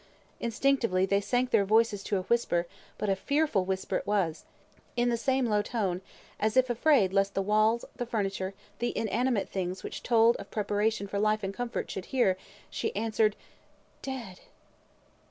[0.39, 2.65] Instinctively they sank their voices to a whisper;
[2.97, 4.45] but a fearful whisper it was.
[4.95, 6.01] In the same low tone,
[6.39, 11.05] as if afraid lest the walls, the furniture, the inanimate things which told of preparation
[11.07, 12.35] for life and comfort, should hear,
[12.71, 13.35] she answered,
[14.01, 14.39] "Dead!"